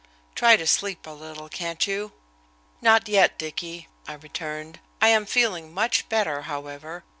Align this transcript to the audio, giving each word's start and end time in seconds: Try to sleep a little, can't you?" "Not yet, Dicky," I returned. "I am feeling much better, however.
Try 0.33 0.55
to 0.57 0.65
sleep 0.65 1.05
a 1.05 1.11
little, 1.11 1.47
can't 1.47 1.85
you?" 1.85 2.11
"Not 2.81 3.07
yet, 3.07 3.37
Dicky," 3.37 3.87
I 4.07 4.13
returned. 4.13 4.79
"I 4.99 5.09
am 5.09 5.27
feeling 5.27 5.71
much 5.75 6.09
better, 6.09 6.41
however. 6.41 7.03